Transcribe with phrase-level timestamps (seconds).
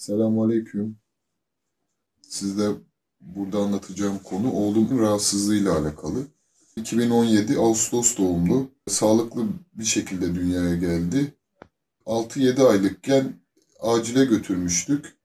[0.00, 0.98] Selamünaleyküm.
[2.28, 2.70] Sizde
[3.20, 6.26] burada anlatacağım konu oğlumun rahatsızlığıyla alakalı.
[6.76, 8.70] 2017 Ağustos doğumlu.
[8.88, 11.34] Sağlıklı bir şekilde dünyaya geldi.
[12.06, 13.32] 6-7 aylıkken
[13.80, 15.16] acile götürmüştük.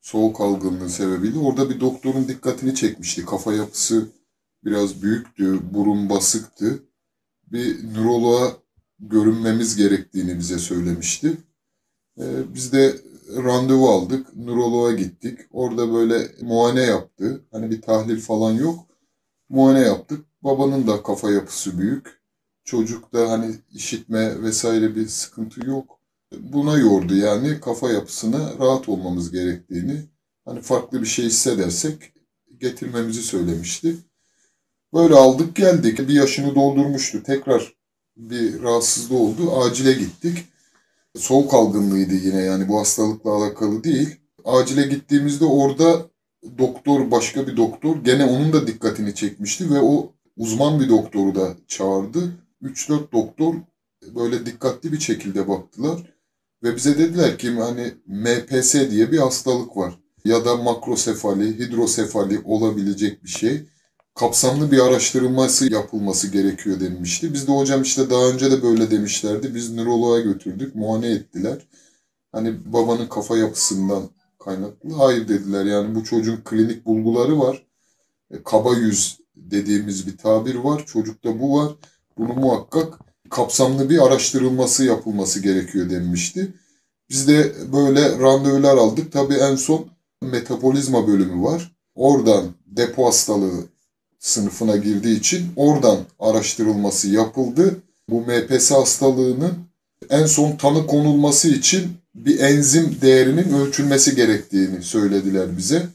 [0.00, 1.38] Soğuk algınlığı sebebiyle.
[1.38, 3.24] Orada bir doktorun dikkatini çekmişti.
[3.24, 4.08] Kafa yapısı
[4.64, 6.82] biraz büyüktü, burun basıktı.
[7.52, 8.56] Bir nöroloğa
[8.98, 11.36] görünmemiz gerektiğini bize söylemişti.
[12.18, 13.07] Ee, biz de
[13.44, 14.36] randevu aldık.
[14.36, 15.38] Nöroloğa gittik.
[15.52, 17.44] Orada böyle muayene yaptı.
[17.52, 18.86] Hani bir tahlil falan yok.
[19.48, 20.24] Muayene yaptık.
[20.42, 22.18] Babanın da kafa yapısı büyük.
[22.64, 25.98] Çocukta hani işitme vesaire bir sıkıntı yok.
[26.38, 30.02] Buna yordu yani kafa yapısına rahat olmamız gerektiğini.
[30.44, 32.12] Hani farklı bir şey hissedersek
[32.60, 33.96] getirmemizi söylemişti.
[34.94, 35.98] Böyle aldık geldik.
[35.98, 37.22] Bir yaşını doldurmuştu.
[37.22, 37.74] Tekrar
[38.16, 39.56] bir rahatsızlığı oldu.
[39.56, 40.44] Acile gittik
[41.16, 44.16] soğuk algınlığıydı yine yani bu hastalıkla alakalı değil.
[44.44, 46.06] Acile gittiğimizde orada
[46.58, 51.54] doktor başka bir doktor gene onun da dikkatini çekmişti ve o uzman bir doktoru da
[51.68, 52.32] çağırdı.
[52.62, 53.54] 3-4 doktor
[54.14, 56.14] böyle dikkatli bir şekilde baktılar
[56.62, 63.24] ve bize dediler ki hani MPS diye bir hastalık var ya da makrosefali, hidrosefali olabilecek
[63.24, 63.66] bir şey
[64.18, 67.34] kapsamlı bir araştırılması yapılması gerekiyor denmişti.
[67.34, 69.54] Biz de hocam işte daha önce de böyle demişlerdi.
[69.54, 71.58] Biz nöroloğa götürdük, muayene ettiler.
[72.32, 74.02] Hani babanın kafa yapısından
[74.38, 74.94] kaynaklı.
[74.94, 77.66] Hayır dediler yani bu çocuğun klinik bulguları var.
[78.30, 80.86] E, kaba yüz dediğimiz bir tabir var.
[80.86, 81.72] Çocukta bu var.
[82.18, 82.98] Bunu muhakkak
[83.30, 86.54] kapsamlı bir araştırılması yapılması gerekiyor denmişti.
[87.10, 89.12] Biz de böyle randevular aldık.
[89.12, 89.86] Tabii en son
[90.22, 91.76] metabolizma bölümü var.
[91.94, 93.77] Oradan depo hastalığı
[94.18, 97.76] sınıfına girdiği için oradan araştırılması yapıldı.
[98.10, 99.54] Bu MPS hastalığının
[100.10, 105.86] en son tanı konulması için bir enzim değerinin ölçülmesi gerektiğini söylediler bize.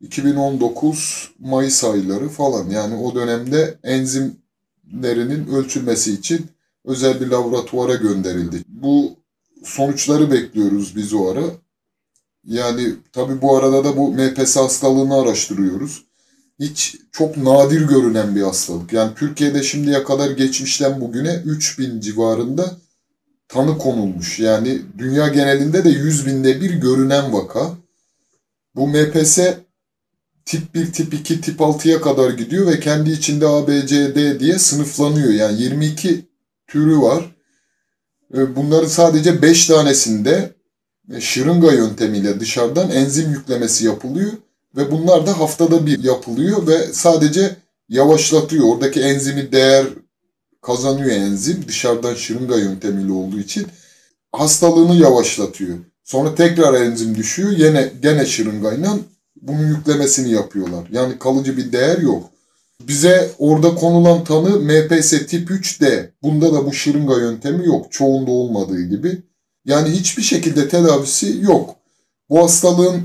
[0.00, 6.46] 2019 Mayıs ayları falan yani o dönemde enzimlerinin ölçülmesi için
[6.84, 8.62] özel bir laboratuvara gönderildi.
[8.68, 9.16] Bu
[9.64, 11.44] sonuçları bekliyoruz biz o ara.
[12.44, 16.05] Yani tabi bu arada da bu MPS hastalığını araştırıyoruz
[16.60, 18.92] hiç çok nadir görünen bir hastalık.
[18.92, 22.76] Yani Türkiye'de şimdiye kadar geçmişten bugüne 3000 civarında
[23.48, 24.38] tanı konulmuş.
[24.38, 27.70] Yani dünya genelinde de 100 binde bir görünen vaka.
[28.74, 29.38] Bu MPS
[30.44, 34.40] tip 1, tip 2, tip 6'ya kadar gidiyor ve kendi içinde A, B, C, D
[34.40, 35.30] diye sınıflanıyor.
[35.30, 36.24] Yani 22
[36.66, 37.36] türü var.
[38.30, 40.54] Bunların sadece 5 tanesinde
[41.20, 44.32] şırınga yöntemiyle dışarıdan enzim yüklemesi yapılıyor.
[44.76, 47.56] Ve bunlar da haftada bir yapılıyor ve sadece
[47.88, 48.68] yavaşlatıyor.
[48.68, 49.86] Oradaki enzimi değer
[50.62, 53.66] kazanıyor enzim dışarıdan şırınga yöntemiyle olduğu için
[54.32, 55.78] hastalığını yavaşlatıyor.
[56.04, 57.50] Sonra tekrar enzim düşüyor.
[57.50, 58.98] Yine gene şırıngayla
[59.42, 60.88] bunun yüklemesini yapıyorlar.
[60.92, 62.30] Yani kalıcı bir değer yok.
[62.80, 66.10] Bize orada konulan tanı MPS tip 3D.
[66.22, 67.92] Bunda da bu şırınga yöntemi yok.
[67.92, 69.22] Çoğunda olmadığı gibi.
[69.64, 71.76] Yani hiçbir şekilde tedavisi yok.
[72.30, 73.02] Bu hastalığın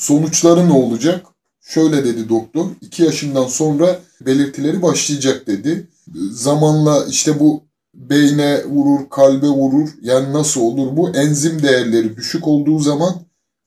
[0.00, 1.26] Sonuçları ne olacak?
[1.60, 5.88] Şöyle dedi doktor, 2 yaşından sonra belirtileri başlayacak dedi.
[6.30, 7.62] Zamanla işte bu
[7.94, 9.88] beyne vurur, kalbe vurur.
[10.02, 11.10] Yani nasıl olur bu?
[11.10, 13.14] Enzim değerleri düşük olduğu zaman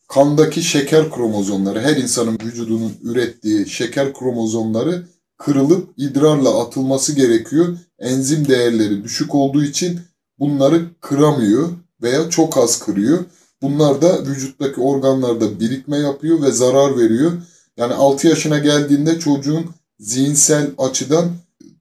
[0.07, 5.07] kandaki şeker kromozomları, her insanın vücudunun ürettiği şeker kromozomları
[5.38, 7.77] kırılıp idrarla atılması gerekiyor.
[7.99, 9.99] Enzim değerleri düşük olduğu için
[10.39, 11.69] bunları kıramıyor
[12.01, 13.25] veya çok az kırıyor.
[13.63, 17.31] Bunlar da vücuttaki organlarda birikme yapıyor ve zarar veriyor.
[17.78, 19.66] Yani 6 yaşına geldiğinde çocuğun
[20.00, 21.31] zihinsel açıdan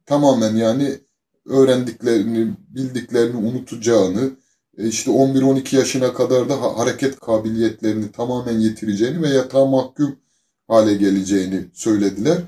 [0.06, 0.98] tamamen yani
[1.47, 4.31] öğrendiklerini, bildiklerini unutacağını,
[4.78, 10.16] e, işte 11-12 yaşına kadar da hareket kabiliyetlerini tamamen yitireceğini ve yatağa mahkum
[10.69, 12.38] hale geleceğini söylediler.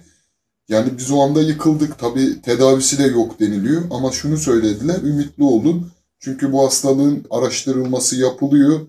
[0.69, 1.99] Yani biz o anda yıkıldık.
[1.99, 5.91] Tabi tedavisi de yok deniliyor ama şunu söylediler, ümitli olun.
[6.19, 8.81] Çünkü bu hastalığın araştırılması yapılıyor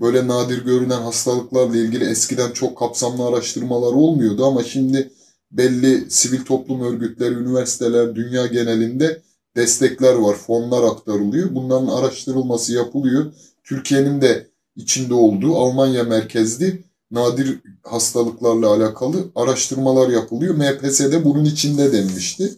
[0.00, 5.10] böyle nadir görünen hastalıklarla ilgili eskiden çok kapsamlı araştırmalar olmuyordu ama şimdi
[5.52, 9.22] belli sivil toplum örgütleri, üniversiteler dünya genelinde
[9.56, 11.54] destekler var, fonlar aktarılıyor.
[11.54, 13.32] Bunların araştırılması yapılıyor.
[13.64, 20.54] Türkiye'nin de içinde olduğu Almanya merkezli nadir hastalıklarla alakalı araştırmalar yapılıyor.
[20.54, 22.54] MPS'de bunun içinde denmişti.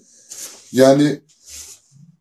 [0.72, 1.20] Yani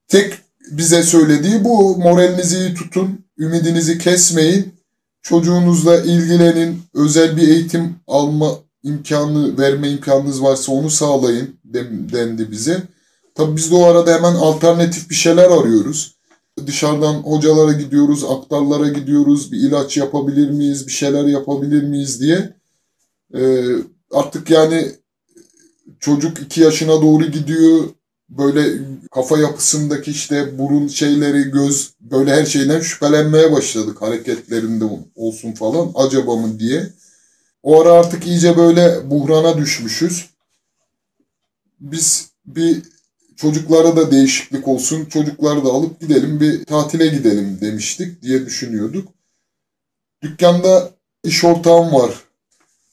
[0.07, 0.33] tek
[0.71, 4.76] bize söylediği bu moralinizi iyi tutun, ümidinizi kesmeyin.
[5.21, 8.51] Çocuğunuzla ilgilenin, özel bir eğitim alma
[8.83, 11.59] imkanı, verme imkanınız varsa onu sağlayın
[12.11, 12.83] dendi bize.
[13.35, 16.17] Tabi biz de o arada hemen alternatif bir şeyler arıyoruz.
[16.67, 22.53] dışarıdan hocalara gidiyoruz, aktarlara gidiyoruz, bir ilaç yapabilir miyiz, bir şeyler yapabilir miyiz diye.
[23.35, 23.65] Ee,
[24.11, 24.91] artık yani
[25.99, 27.83] çocuk iki yaşına doğru gidiyor.
[28.29, 28.79] Böyle
[29.11, 34.85] kafa yapısındaki işte burun şeyleri, göz böyle her şeyden şüphelenmeye başladık hareketlerinde
[35.15, 36.89] olsun falan acaba mı diye.
[37.63, 40.29] O ara artık iyice böyle buhrana düşmüşüz.
[41.79, 42.81] Biz bir
[43.35, 49.07] çocuklara da değişiklik olsun, çocukları da alıp gidelim bir tatile gidelim demiştik diye düşünüyorduk.
[50.21, 50.91] Dükkanda
[51.23, 52.11] iş ortağım var.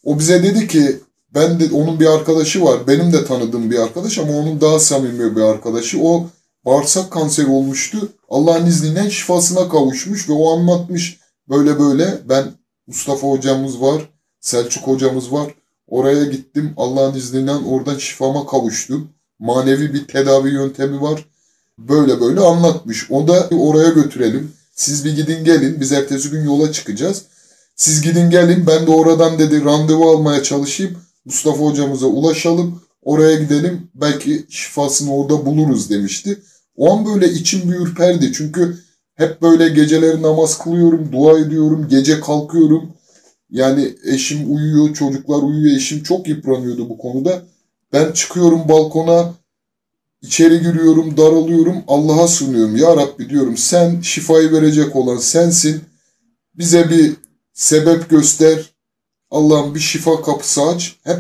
[0.05, 1.01] O bize dedi ki
[1.35, 2.87] ben de onun bir arkadaşı var.
[2.87, 6.03] Benim de tanıdığım bir arkadaş ama onun daha samimi bir arkadaşı.
[6.03, 6.27] O
[6.65, 8.09] bağırsak kanseri olmuştu.
[8.29, 12.19] Allah'ın izniyle şifasına kavuşmuş ve o anlatmış böyle böyle.
[12.29, 12.45] Ben
[12.87, 14.11] Mustafa hocamız var,
[14.41, 15.55] Selçuk hocamız var.
[15.87, 16.75] Oraya gittim.
[16.77, 19.09] Allah'ın izniyle oradan şifama kavuştum.
[19.39, 21.25] Manevi bir tedavi yöntemi var.
[21.79, 23.11] Böyle böyle anlatmış.
[23.11, 24.53] O da oraya götürelim.
[24.75, 25.81] Siz bir gidin gelin.
[25.81, 27.23] Biz ertesi gün yola çıkacağız.
[27.77, 28.67] Siz gidin gelin.
[28.67, 30.99] Ben de oradan dedi randevu almaya çalışayım.
[31.25, 32.81] Mustafa hocamıza ulaşalım.
[33.03, 33.91] Oraya gidelim.
[33.95, 36.43] Belki şifasını orada buluruz demişti.
[36.77, 38.33] O an böyle içim bir ürperdi.
[38.33, 38.79] Çünkü
[39.15, 42.93] hep böyle geceleri namaz kılıyorum, dua ediyorum, gece kalkıyorum.
[43.51, 47.43] Yani eşim uyuyor, çocuklar uyuyor, eşim çok yıpranıyordu bu konuda.
[47.93, 49.35] Ben çıkıyorum balkona,
[50.23, 52.77] içeri giriyorum, daralıyorum, Allah'a sunuyorum.
[52.77, 55.81] Ya Rabbi diyorum sen şifayı verecek olan sensin.
[56.55, 57.13] Bize bir
[57.53, 58.74] sebep göster.
[59.35, 60.97] Allah'ım bir şifa kapısı aç.
[61.05, 61.19] Hep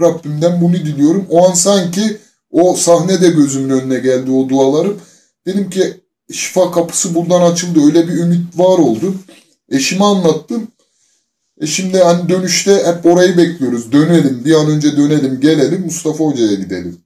[0.00, 1.26] Rabbimden bunu diliyorum.
[1.30, 2.16] O an sanki
[2.50, 5.00] o sahne de gözümün önüne geldi o dualarım.
[5.46, 6.00] Dedim ki
[6.32, 7.86] şifa kapısı buradan açıldı.
[7.86, 9.14] Öyle bir ümit var oldu.
[9.70, 10.68] Eşime anlattım.
[11.60, 13.92] Eşim de hani dönüşte hep orayı bekliyoruz.
[13.92, 17.00] Dönelim, bir an önce dönelim, gelelim Mustafa Hoca'ya gidelim.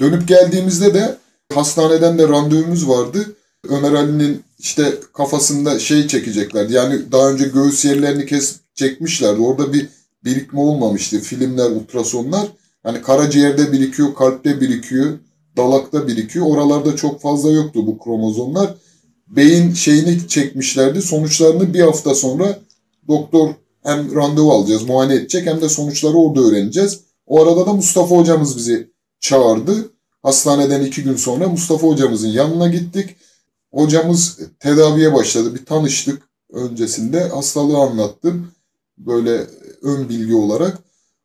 [0.00, 1.16] Dönüp geldiğimizde de
[1.54, 3.36] hastaneden de randevumuz vardı.
[3.68, 6.72] Ömer Ali'nin işte kafasında şey çekeceklerdi.
[6.72, 9.40] Yani daha önce göğüs yerlerini kes çekmişlerdi.
[9.40, 9.88] Orada bir
[10.24, 11.20] birikme olmamıştı.
[11.20, 12.48] Filmler, ultrasonlar.
[12.82, 15.18] Hani karaciğerde birikiyor, kalpte birikiyor,
[15.56, 16.46] dalakta birikiyor.
[16.46, 18.74] Oralarda çok fazla yoktu bu kromozomlar.
[19.28, 21.02] Beyin şeyini çekmişlerdi.
[21.02, 22.58] Sonuçlarını bir hafta sonra
[23.08, 23.50] doktor
[23.82, 27.00] hem randevu alacağız, muayene edecek hem de sonuçları orada öğreneceğiz.
[27.26, 28.90] O arada da Mustafa hocamız bizi
[29.20, 29.92] çağırdı.
[30.22, 33.16] Hastaneden iki gün sonra Mustafa hocamızın yanına gittik.
[33.72, 35.54] Hocamız tedaviye başladı.
[35.54, 36.22] Bir tanıştık
[36.52, 37.28] öncesinde.
[37.28, 38.52] Hastalığı anlattım.
[39.06, 39.46] Böyle
[39.82, 40.78] ön bilgi olarak.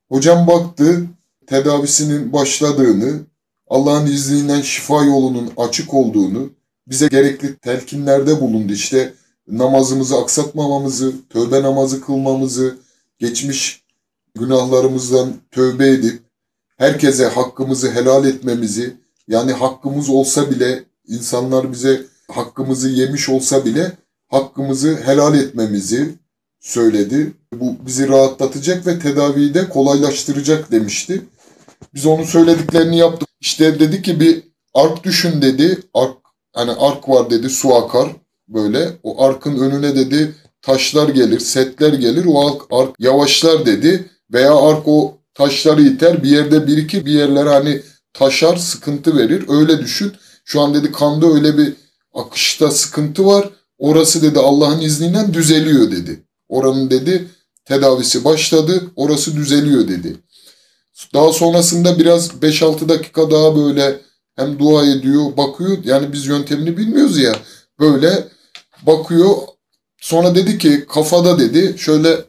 [0.10, 1.08] Hocam baktı
[1.48, 3.20] tedavisinin başladığını,
[3.68, 6.50] Allah'ın izniyle şifa yolunun açık olduğunu,
[6.88, 8.74] bize gerekli telkinlerde bulundu.
[8.74, 9.14] İşte
[9.48, 12.78] namazımızı aksatmamamızı, tövbe namazı kılmamızı,
[13.20, 13.84] geçmiş
[14.36, 16.22] günahlarımızdan tövbe edip
[16.78, 22.02] herkese hakkımızı helal etmemizi, yani hakkımız olsa bile insanlar bize
[22.32, 23.92] hakkımızı yemiş olsa bile
[24.28, 26.16] hakkımızı helal etmemizi
[26.60, 27.34] söyledi.
[27.60, 31.22] Bu bizi rahatlatacak ve tedaviyi de kolaylaştıracak demişti.
[31.94, 33.30] Biz onun söylediklerini yaptık.
[33.42, 34.44] İşte dedi ki bir
[34.74, 35.80] ark düşün dedi.
[35.94, 36.18] Ark
[36.54, 38.10] hani ark var dedi su akar
[38.48, 38.90] böyle.
[39.04, 42.26] O arkın önüne dedi taşlar gelir, setler gelir.
[42.28, 44.10] O ark, ark yavaşlar dedi.
[44.34, 47.82] Veya ark o taşları iter bir yerde birikir bir yerlere hani
[48.14, 49.46] taşar sıkıntı verir.
[49.50, 50.14] Öyle düşün.
[50.46, 51.74] Şu an dedi kanda öyle bir
[52.14, 53.50] akışta sıkıntı var.
[53.78, 56.24] Orası dedi Allah'ın izniyle düzeliyor dedi.
[56.50, 57.28] Oranın dedi
[57.66, 58.84] tedavisi başladı.
[58.96, 60.16] Orası düzeliyor dedi.
[61.14, 64.02] Daha sonrasında biraz 5-6 dakika daha böyle
[64.36, 65.78] hem dua ediyor, bakıyor.
[65.84, 67.36] Yani biz yöntemini bilmiyoruz ya.
[67.80, 68.28] Böyle
[68.82, 69.36] bakıyor.
[70.02, 72.26] Sonra dedi ki kafada dedi şöyle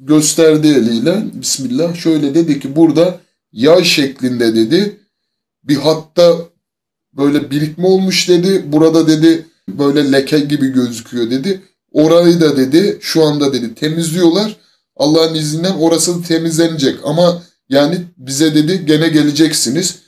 [0.00, 3.20] gösterdi eliyle Bismillah şöyle dedi ki burada
[3.52, 5.00] yay şeklinde dedi
[5.64, 6.38] bir hatta
[7.12, 8.72] böyle birikme olmuş dedi.
[8.72, 11.62] Burada dedi böyle leke gibi gözüküyor dedi.
[11.94, 14.56] Orayı da dedi şu anda dedi temizliyorlar.
[14.96, 19.98] Allah'ın izniyle orası temizlenecek ama yani bize dedi gene geleceksiniz.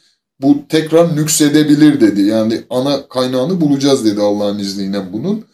[0.40, 2.22] Bu tekrar nüksedebilir dedi.
[2.22, 5.44] Yani ana kaynağını bulacağız dedi Allah'ın izniyle bunun.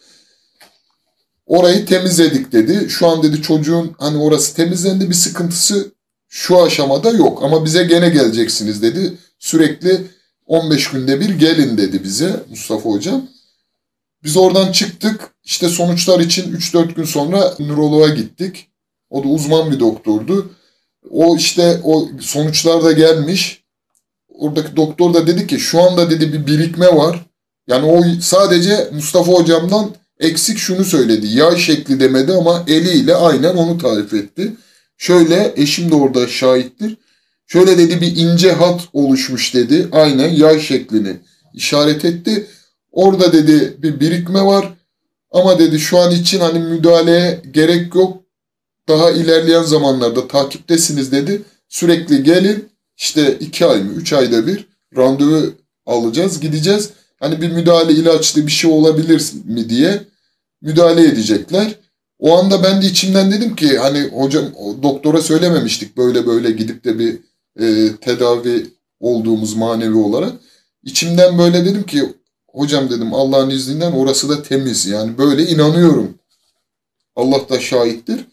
[1.47, 2.87] Orayı temizledik dedi.
[2.89, 5.93] Şu an dedi çocuğun hani orası temizlendi bir sıkıntısı
[6.29, 7.43] şu aşamada yok.
[7.43, 9.13] Ama bize gene geleceksiniz dedi.
[9.39, 10.01] Sürekli
[10.47, 13.32] 15 günde bir gelin dedi bize Mustafa Hocam.
[14.25, 15.35] Biz oradan çıktık.
[15.45, 18.69] İşte sonuçlar için 3-4 gün sonra nöroloğa gittik.
[19.11, 20.53] O da uzman bir doktordu.
[21.11, 23.65] O işte o sonuçlar da gelmiş.
[24.29, 27.27] Oradaki doktor da dedi ki şu anda dedi bir birikme var.
[27.69, 31.27] Yani o sadece Mustafa hocamdan eksik şunu söyledi.
[31.27, 34.53] Yay şekli demedi ama eliyle aynen onu tarif etti.
[34.97, 36.97] Şöyle eşim de orada şahittir.
[37.47, 39.89] Şöyle dedi bir ince hat oluşmuş dedi.
[39.93, 41.17] Aynen yay şeklini
[41.55, 42.47] işaret etti.
[42.93, 44.75] Orada dedi bir birikme var.
[45.31, 48.23] Ama dedi şu an için hani müdahaleye gerek yok.
[48.89, 51.43] Daha ilerleyen zamanlarda takiptesiniz dedi.
[51.69, 55.53] Sürekli gelin işte iki ay mı üç ayda bir randevu
[55.87, 56.91] alacağız gideceğiz.
[57.21, 60.01] Hani bir müdahale ilaçlı bir şey olabilir mi diye
[60.63, 61.75] müdahale edecekler.
[62.19, 64.45] O anda ben de içimden dedim ki hani hocam
[64.83, 67.19] doktora söylememiştik böyle böyle gidip de bir
[67.61, 68.67] e, tedavi
[69.01, 70.33] olduğumuz manevi olarak.
[70.85, 72.05] İçimden böyle dedim ki
[72.53, 76.19] hocam dedim Allah'ın izninden orası da temiz yani böyle inanıyorum.
[77.17, 78.27] Allah da şahittir.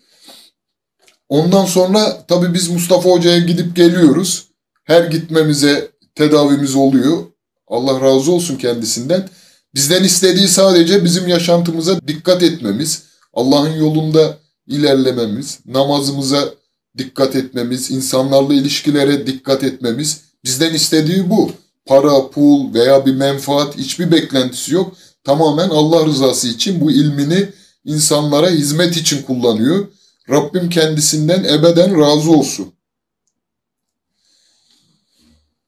[1.29, 4.47] Ondan sonra tabii biz Mustafa Hoca'ya gidip geliyoruz.
[4.83, 7.23] Her gitmemize tedavimiz oluyor.
[7.67, 9.29] Allah razı olsun kendisinden.
[9.75, 16.53] Bizden istediği sadece bizim yaşantımıza dikkat etmemiz, Allah'ın yolunda ilerlememiz, namazımıza
[16.97, 20.21] dikkat etmemiz, insanlarla ilişkilere dikkat etmemiz.
[20.43, 21.51] Bizden istediği bu.
[21.89, 24.95] Para, pul veya bir menfaat hiçbir beklentisi yok.
[25.23, 27.49] Tamamen Allah rızası için bu ilmini
[27.85, 29.87] insanlara hizmet için kullanıyor.
[30.29, 32.73] Rabbim kendisinden ebeden razı olsun.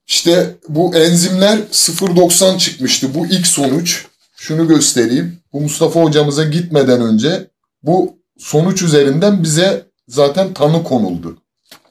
[0.08, 3.16] İşte bu enzimler 0.90 çıkmıştı.
[3.16, 4.06] Bu ilk sonuç.
[4.36, 5.40] Şunu göstereyim.
[5.54, 7.48] Bu Mustafa hocamıza gitmeden önce
[7.84, 11.38] bu sonuç üzerinden bize zaten tanı konuldu.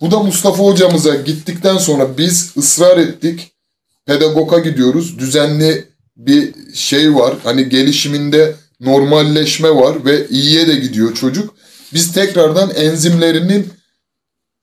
[0.01, 3.53] Bu da Mustafa hocamıza gittikten sonra biz ısrar ettik.
[4.11, 5.19] Pedagoga gidiyoruz.
[5.19, 5.85] Düzenli
[6.17, 7.35] bir şey var.
[7.45, 11.55] Hani gelişiminde normalleşme var ve iyiye de gidiyor çocuk.
[11.95, 13.69] Biz tekrardan enzimlerinin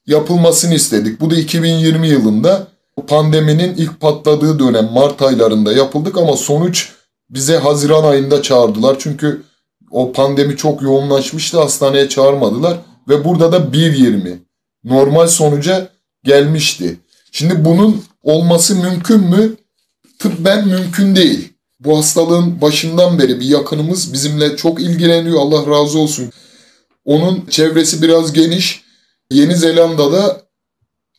[0.07, 1.21] yapılmasını istedik.
[1.21, 2.67] Bu da 2020 yılında
[3.07, 6.89] pandeminin ilk patladığı dönem Mart aylarında yapıldık ama sonuç
[7.29, 8.95] bize Haziran ayında çağırdılar.
[8.99, 9.41] Çünkü
[9.91, 12.77] o pandemi çok yoğunlaşmıştı hastaneye çağırmadılar
[13.09, 14.37] ve burada da 1.20
[14.83, 15.89] normal sonuca
[16.23, 16.97] gelmişti.
[17.31, 19.55] Şimdi bunun olması mümkün mü?
[20.19, 21.53] Tıbben mümkün değil.
[21.79, 25.39] Bu hastalığın başından beri bir yakınımız bizimle çok ilgileniyor.
[25.39, 26.31] Allah razı olsun.
[27.05, 28.81] Onun çevresi biraz geniş.
[29.31, 30.41] Yeni Zelanda'da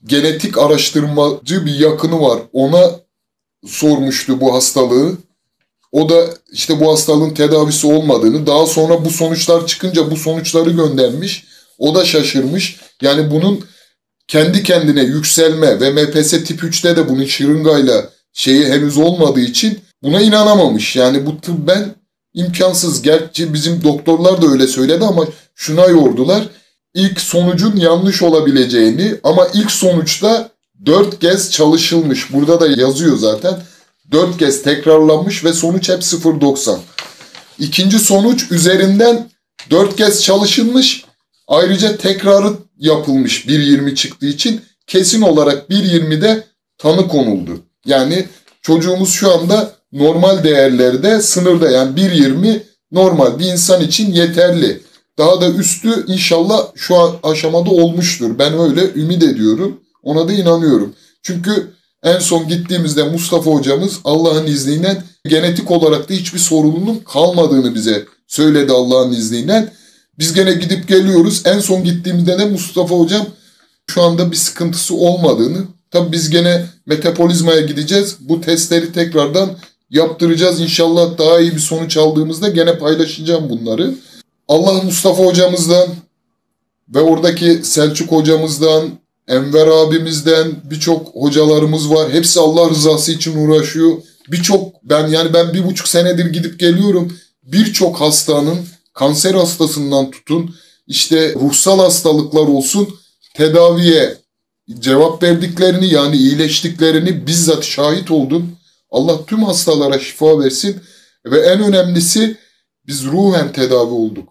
[0.04, 2.40] genetik araştırmacı bir yakını var.
[2.52, 2.90] Ona
[3.66, 5.12] sormuştu bu hastalığı.
[5.92, 11.44] O da işte bu hastalığın tedavisi olmadığını, daha sonra bu sonuçlar çıkınca bu sonuçları göndermiş.
[11.78, 12.80] O da şaşırmış.
[13.02, 13.64] Yani bunun
[14.28, 20.20] kendi kendine yükselme ve MPS tip 3'te de bunun şırıngayla şeyi henüz olmadığı için buna
[20.20, 20.96] inanamamış.
[20.96, 21.94] Yani bu tıbben
[22.34, 23.02] imkansız.
[23.02, 26.48] Gerçi bizim doktorlar da öyle söyledi ama şuna yordular.
[26.94, 30.50] İlk sonucun yanlış olabileceğini ama ilk sonuçta
[30.86, 32.32] dört kez çalışılmış.
[32.32, 33.62] Burada da yazıyor zaten.
[34.10, 36.78] Dört kez tekrarlanmış ve sonuç hep 0.90.
[37.58, 39.30] İkinci sonuç üzerinden
[39.70, 41.04] dört kez çalışılmış.
[41.48, 46.44] Ayrıca tekrarı yapılmış 1.20 çıktığı için kesin olarak 1.20'de
[46.78, 47.60] tanı konuldu.
[47.86, 48.26] Yani
[48.62, 52.60] çocuğumuz şu anda normal değerlerde sınırda yani 1.20
[52.92, 54.82] normal bir insan için yeterli.
[55.18, 58.38] Daha da üstü inşallah şu aşamada olmuştur.
[58.38, 59.80] Ben öyle ümit ediyorum.
[60.02, 60.94] Ona da inanıyorum.
[61.22, 61.70] Çünkü
[62.02, 68.72] en son gittiğimizde Mustafa hocamız Allah'ın izniyle genetik olarak da hiçbir sorununun kalmadığını bize söyledi
[68.72, 69.72] Allah'ın izniyle.
[70.18, 71.42] Biz gene gidip geliyoruz.
[71.44, 73.26] En son gittiğimizde de Mustafa hocam
[73.86, 75.64] şu anda bir sıkıntısı olmadığını.
[75.90, 78.16] Tabi biz gene metabolizmaya gideceğiz.
[78.20, 79.50] Bu testleri tekrardan
[79.90, 80.60] yaptıracağız.
[80.60, 83.94] İnşallah daha iyi bir sonuç aldığımızda gene paylaşacağım bunları.
[84.48, 85.88] Allah Mustafa hocamızdan
[86.94, 88.90] ve oradaki Selçuk hocamızdan,
[89.28, 92.12] Enver abimizden birçok hocalarımız var.
[92.12, 93.92] Hepsi Allah rızası için uğraşıyor.
[94.28, 97.18] Birçok ben yani ben bir buçuk senedir gidip geliyorum.
[97.42, 98.58] Birçok hastanın
[98.98, 100.54] kanser hastasından tutun
[100.86, 102.88] işte ruhsal hastalıklar olsun
[103.34, 104.16] tedaviye
[104.78, 108.56] cevap verdiklerini yani iyileştiklerini bizzat şahit oldum.
[108.90, 110.80] Allah tüm hastalara şifa versin
[111.26, 112.36] ve en önemlisi
[112.86, 114.28] biz ruhen tedavi olduk.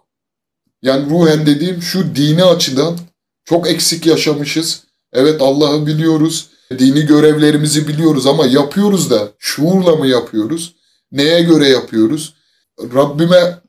[0.82, 2.98] Yani ruhen dediğim şu dini açıdan
[3.46, 4.84] çok eksik yaşamışız.
[5.14, 6.50] Evet Allah'ı biliyoruz.
[6.80, 10.76] Dini görevlerimizi biliyoruz ama yapıyoruz da şuurla mı yapıyoruz?
[11.12, 12.34] Neye göre yapıyoruz?
[12.80, 13.67] Rabbime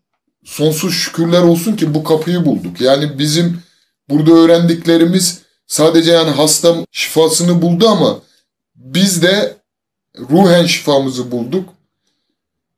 [0.49, 2.81] sonsuz şükürler olsun ki bu kapıyı bulduk.
[2.81, 3.63] Yani bizim
[4.11, 8.21] burada öğrendiklerimiz sadece yani hastam şifasını buldu ama
[8.75, 9.57] biz de
[10.31, 11.69] ruhen şifamızı bulduk.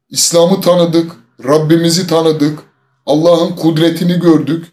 [0.08, 1.12] İslam'ı tanıdık,
[1.44, 2.58] Rabbimizi tanıdık,
[3.06, 4.66] Allah'ın kudretini gördük.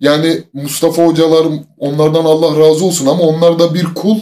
[0.00, 4.18] Yani Mustafa hocalarım onlardan Allah razı olsun ama onlar da bir kul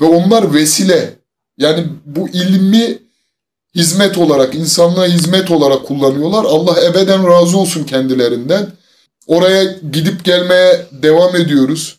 [0.00, 1.18] ve onlar vesile.
[1.58, 2.98] Yani bu ilmi
[3.76, 6.44] hizmet olarak, insanlığa hizmet olarak kullanıyorlar.
[6.44, 8.72] Allah ebeden razı olsun kendilerinden.
[9.26, 11.98] Oraya gidip gelmeye devam ediyoruz.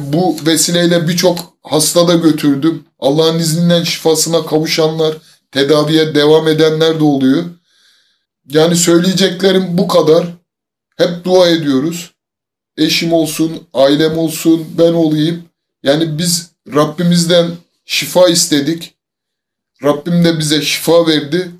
[0.00, 2.84] Bu vesileyle birçok hasta da götürdüm.
[2.98, 5.16] Allah'ın izniyle şifasına kavuşanlar,
[5.52, 7.44] tedaviye devam edenler de oluyor.
[8.48, 10.26] Yani söyleyeceklerim bu kadar.
[10.96, 12.10] Hep dua ediyoruz.
[12.76, 15.44] Eşim olsun, ailem olsun, ben olayım.
[15.82, 17.46] Yani biz Rabbimizden
[17.84, 18.94] şifa istedik.
[19.84, 21.50] Rabbim de bize şifa verdi.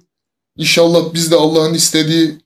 [0.56, 2.38] İnşallah biz de Allah'ın istediği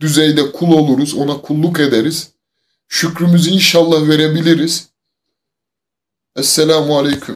[0.00, 2.30] düzeyde kul oluruz, ona kulluk ederiz.
[2.88, 4.88] Şükrümüzü inşallah verebiliriz.
[6.36, 7.33] Esselamu Aleyküm.